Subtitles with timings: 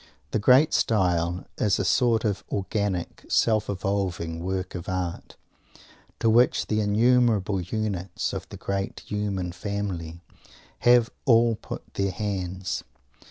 [0.31, 5.35] The great style is a sort of organic, self evolving work of art,
[6.19, 10.19] to which the innumerable units of the great human family
[10.79, 12.83] have all put their hands.